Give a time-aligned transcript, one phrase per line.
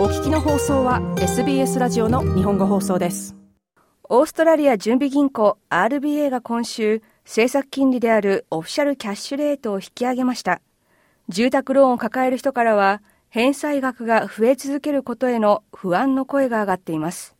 [0.00, 3.36] お聞きの放送は SBS ラジオの日本語放送です。
[4.04, 10.62] オーストラリア準備銀行 RBA が今週政策金利であるオフィシャルキャッシュレートを引き上げました。
[11.28, 17.36] 住宅ローンを抱える人からは返済額が増え続けることへの不安の声が上がっています。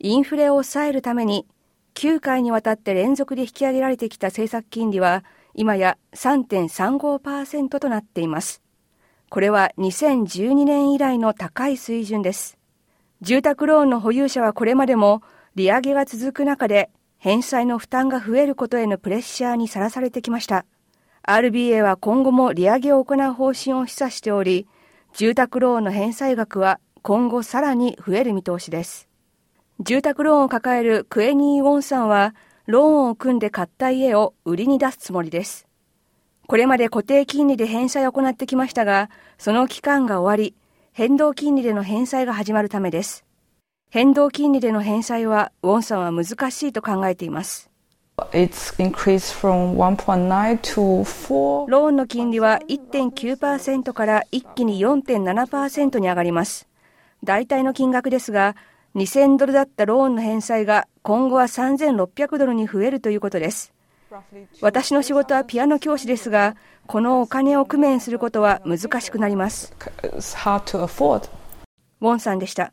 [0.00, 1.46] インフレを抑えるために
[1.94, 5.24] 9回にわたって連続で引き上げられてきた政策金利は
[5.54, 8.63] 今や3.35%となっています。
[9.34, 12.56] これは2012年以来の高い水準です
[13.20, 15.22] 住宅ローンの保有者はこれまでも
[15.56, 16.88] 利上げが続く中で
[17.18, 20.64] 返済の負担が増えることへのプレッシャーにさらされてきました。
[21.26, 24.68] RBA は今後も利上げを行う方針を示唆しており、
[25.14, 29.08] 住宅ローンの返済額は今後さらに増える見通しです。
[29.80, 35.66] 住宅ローンを抱えるクエニー・ウォンさんは、ローンを組んで買った家を売りに出すつもりです。
[36.46, 39.08] これまで固定金利で返済を行ってきましたが、
[39.38, 40.54] その期間が終わり、
[40.92, 43.24] 変動金利での返済が始まるためです。
[43.90, 47.70] 変動金利での返済は、ウォンさんは難しいと考えています。
[48.16, 56.68] ローンの金利は1.9%から一気に4.7%に上がります。
[57.24, 58.54] 大体の金額ですが、
[58.94, 63.73] 2000ドルだったローンの返済が今後は3600ドルに増えるということです。
[64.60, 69.74] 私の仕事はピアノ教師ですが、このお金を工面することは難しくなります。
[72.00, 72.72] ウォンさんでした。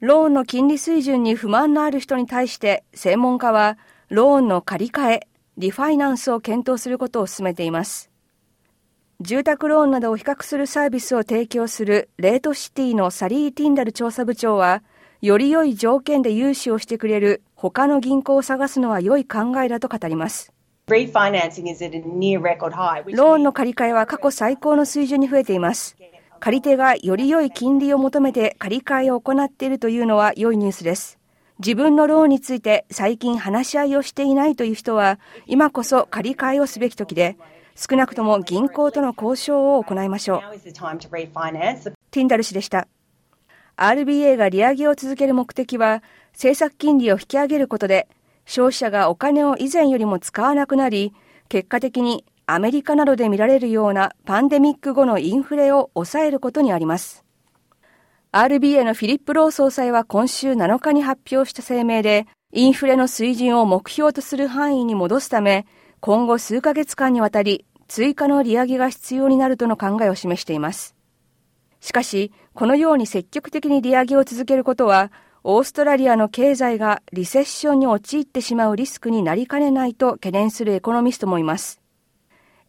[0.00, 3.78] ローンの金利水準に不満のある人に対して専門家は
[4.10, 8.10] ローンの借り換え、リファイナンスを検討することを進めています。
[9.20, 14.82] 住宅ローンなどを比較するサービスを提供するレートシティのサリー・ティンダル調査部長は、
[15.22, 20.52] より良い条件で融資をしてくれる他の銀行を探すのは良い考えだと語ります。
[20.86, 25.96] ローンの借り換えは過去最高の水準に増えています。
[26.38, 31.18] 借り手がより良い金利を求めて借り換えを行っているというのは良いニュースです。
[31.58, 37.38] 自分のローンについて最近話し合いをしていないという人は、今こそ借り換えをすべき時で、
[37.74, 40.40] 少なくとも銀行との交渉を行いましょう。
[42.10, 42.86] ティンダル氏でした。
[43.78, 46.02] RBA が利上げを続ける目的は、
[46.36, 48.08] 政策金利を引き上げることで、
[48.44, 51.14] 消費者がお金を以前よりも使わなくなり、
[51.48, 57.24] 結果的にアメリカなどで見られるようなパンデミック後のインフレを抑えることにあります。
[58.32, 65.66] RBA のフィリップ・ロー総裁は今週7日に発表した声明で、インフレの水準を目標とする範囲に戻すため、
[66.00, 70.94] 今後数ヶ月間にわたり追加の利上げが必要になるとの考えを示しています。
[71.80, 75.10] しかし、このように積極的に利上げを続けることは、
[75.48, 81.80] オーストラリアの経済がリセッションに陥ってしまうリスクになりかねないと懸念するエコノミストもいます。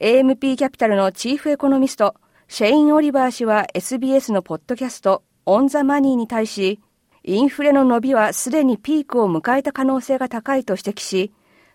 [0.00, 2.16] AMP キャピタルのチーフエコノミスト、
[2.48, 6.80] シェイン・オリバー氏は SBS のポッドキャスト、オン・ザ・マニーに対し、
[7.22, 11.32] インフレの伸びはすでにピークを迎えた可能性が高いと指摘し、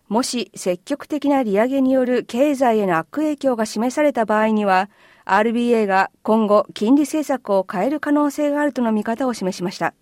[0.09, 4.89] もし積極的な利上げによる経済への悪影響が示された場合には、
[5.29, 9.93] RBA が今後金利政策を変える可能性があるとの見方を示しました。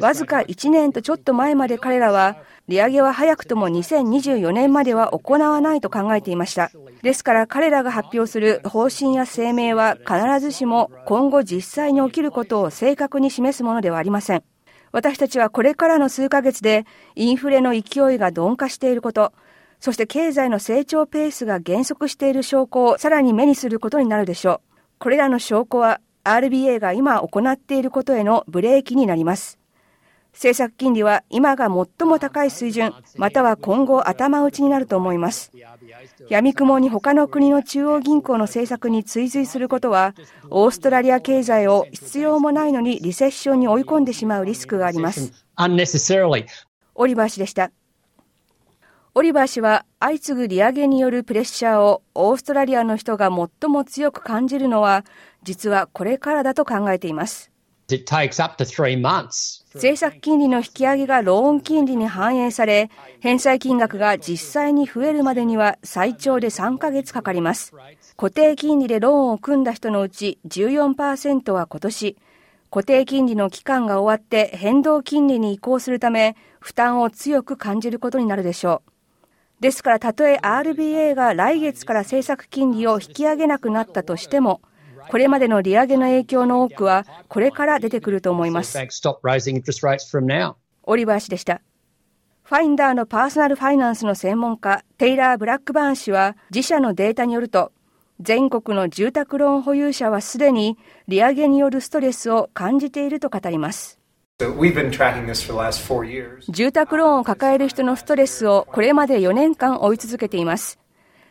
[0.00, 2.36] わずか1年とちょっと前まで彼らは
[2.68, 6.70] 利上げは早くとも2024年までは行わないと考えていました。
[7.02, 14.44] ですから彼らが発表する方針や声明は必ずしも今後実際に起きることを正確に示すものではありません。
[14.92, 19.32] 私たちはこれからの数ヶ月でインフレの勢いが鈍化していること、
[19.86, 24.80] そして経済の成長ペースが減速している証拠をさらに目にすることになるでしょう。
[24.98, 29.60] これらの証拠は RBA が今行っていることへのブレーキになります。
[30.32, 35.52] 政策金利は今が最も高い水準、または今後頭打ちになると思います。
[36.28, 40.16] 闇雲に他の国の中央銀行の政策に追随することは、
[40.50, 45.32] オーストラリア経済を必要もないのにリセッションに追い込んでしまうリスクがあります。
[46.96, 47.70] オリバー氏でした。
[49.18, 55.06] オリバー氏は相次ぐ利上げによるプレッシャーをオーストラリアの人が最も強く感じるのは
[55.42, 57.50] 実はこれからだと考えています。
[59.72, 62.90] 政策金利の引き上げがローン金利に反映され、
[63.20, 67.72] 返済金額が実際に増えるまでには最長で3ヶ月かかります。
[68.18, 72.18] 固定金利でローンを組んだ人のうち14%は今年、
[72.70, 78.95] 固定金利の期間が終わって変動金利に移行するため、負担を強く感じることになるでしょう。
[79.60, 84.60] ですから、たとえ RBA が来月から政策金利を引き上げなくなったとしても、
[85.08, 88.76] これまでの利上げの影響の多くは、これから出てくると思います。
[90.82, 91.62] オリバー氏でした。
[92.42, 97.72] ファインダーのパーソナルファイナンスの専門家、テイラー・ブラックバーン氏は、自社のデータによると、
[98.20, 103.98] 全国の住宅ローン保有者はすでに利上げによるストレスを感じていると語ります。
[106.50, 110.78] 住宅ローンを抱える人のストレスをこれまで4年間追い続けています。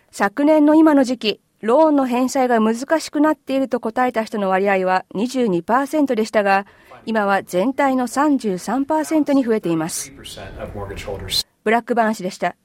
[0.10, 6.66] 昨年の今の時期、ローンの返済が難しくなっていると答えた人の割合は22%でしたが、
[7.06, 10.12] 今は全体の33%に増えています。
[11.64, 12.56] ブラックバーン氏でした。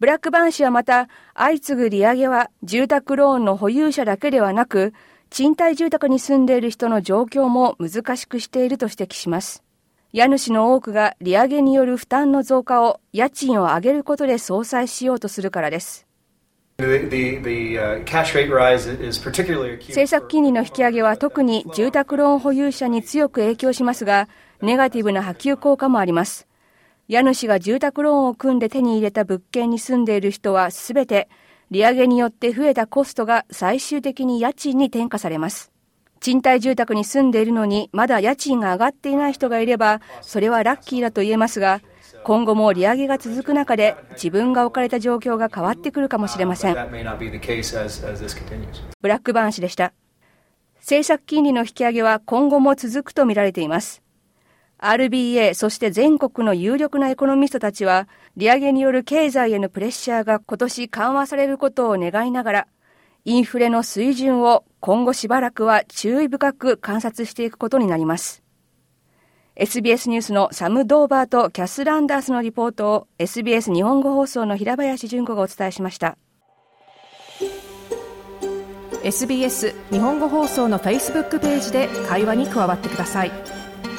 [0.00, 4.94] ブラックバーン氏はまた、相次ぐ利上げは住宅ローンの保有者だけではなく、
[5.30, 9.62] 賃貸住宅に住んでいる人の状況も難しくしていると指摘します。
[10.12, 16.06] 家主の多くが利上げによる負担の増加を家賃を上げることで相殺しようとするからです。
[19.88, 24.28] 政策金利の引き上げは特に住宅ローン保有者に強く影響しますが、
[24.62, 26.46] ネガティブな波及効果もあります。
[27.08, 31.28] 家主が住宅ローンを組んで手に入れた物件に住んでいる人はすべて
[31.70, 35.70] 利上げによって増えたコストが最終的に家賃に転嫁されます。
[36.20, 41.80] 賃貸住宅に住んでいるのにまだ家賃が上がっていない人がいれば、それはラッキーだと言えますが、
[42.24, 46.74] 今後も利上げが続く中で自分が置かれた状況が変わってくるかもしれません。
[46.74, 46.78] ブ
[49.08, 49.92] ラックバーン氏でした。
[50.78, 54.02] 政策金利の引き上げは今後も続くとみられています。
[54.78, 62.66] RBA そして全国の有力なエコノミストたちは利上げによる経済へのプレッシャーが今年緩和されることを願いながら
[63.24, 68.42] インフレの水準を今後しばらくは注意深く観察していくことになります
[69.56, 76.16] SBS ニュースのサム・ドーバーとキャス・ランダースのリポートを SBS 日本語放送の平林純子がお伝えしました
[79.02, 83.32] SBS 日本語放送の Facebook ページで会話に加わってください。「